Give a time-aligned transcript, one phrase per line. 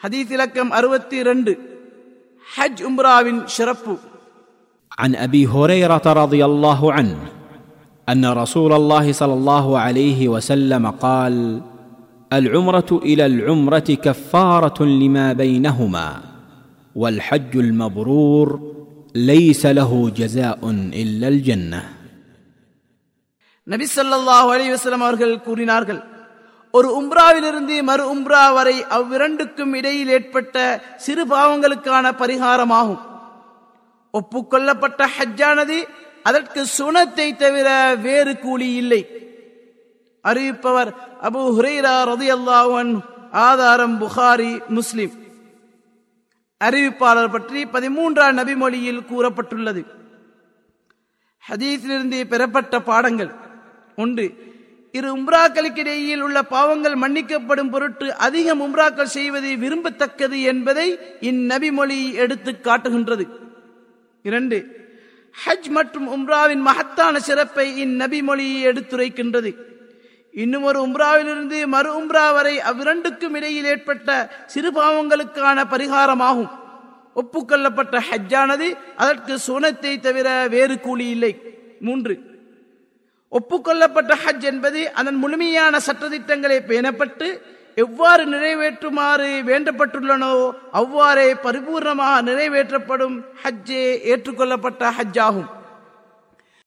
[0.00, 1.52] ஹதீஸ் இலக்கம் அறுபத்தி ரெண்டு
[2.46, 3.94] ஹஜ் உம்ராவின் சிறப்பு
[4.98, 7.18] عن ابي هريره رضي الله عنه
[8.08, 11.34] ان رسول الله صلى الله عليه وسلم قال
[12.30, 16.08] العمره الى العمره كفاره لما بينهما
[16.96, 18.48] والحج المبرور
[19.30, 20.60] ليس له جزاء
[21.02, 21.82] الا الجنه
[23.66, 26.00] நபி ஸல்லல்லாஹு அலைஹி வஸல்லம் அவர்கள் கூறினார்கள்
[26.78, 30.56] ஒரு உம்ராவிலிருந்து மறு உம்ரா வரை அவ்விரண்டுக்கும் இடையில் ஏற்பட்ட
[31.04, 33.02] சிறு பாவங்களுக்கான பரிகாரமாகும்.
[34.14, 35.78] ஒப்புக்கொள்ளப்பட்ட ஹஜ்ஜானது
[36.28, 37.68] அதற்கு சுனத்தை தவிர
[38.06, 39.02] வேறு கூலி இல்லை.
[40.28, 40.90] அறிவிப்பவர்
[41.28, 43.00] அபு ஹுரைரா ரதியல்லாஹு அன்ஹு
[43.46, 45.14] ஆதாரம் புகாரி முஸ்லிம்.
[46.60, 49.82] அறிவிப்பாளர் பற்றி பதிமூன்றாம் நபிமொழியில் கூறப்பட்டுள்ளது.
[51.42, 53.32] ஹதீஸிலிருந்து பெறப்பட்ட பாடங்கள்.
[54.04, 54.26] ஒன்று
[54.92, 63.24] இரு உம்ராக்களுக்கிடையில் உள்ள பாவங்கள் மன்னிக்கப்படும் பொருட்டு அதிகம் உம்ராக்கள் செய்வது விரும்பத்தக்கது என்பதை இந்நபிமொழி எடுத்து காட்டுகின்றது.
[64.22, 64.58] இரண்டு
[65.44, 69.50] ஹஜ் மற்றும் உம்ராவின் மகத்தான சிறப்பை இந்நபிமொழி எடுத்துரைக்கின்றது.
[70.32, 74.08] இன்னும் ஒரு உம்ராவிலிருந்து மறு உம்ரா வரை அவ்விரண்டுக்கும் இடையில் ஏற்பட்ட
[74.46, 76.50] சிறு பாவங்களுக்கான பரிகாரமாகும்.
[77.16, 81.32] ஒப்புக்கொள்ளப்பட்ட ஹஜ்ஜானது அதற்கு சுனத்தை தவிர வேறு கூலி இல்லை.
[81.80, 82.14] மூன்று
[83.32, 87.26] ஒப்புக்கொள்ளப்பட்ட ஹஜ் என்பது அதன் முழுமையான சட்டத்திட்டங்களை பேணப்பட்டு
[87.76, 90.32] எவ்வாறு நிறைவேற்றுமாறு வேண்டப்பட்டுள்ளனோ
[90.72, 95.48] அவ்வாறே பரிபூர்ணமாக நிறைவேற்றப்படும் ஹஜ்ஜே ஏற்றுக்கொள்ளப்பட்ட ஹஜ் ஆகும்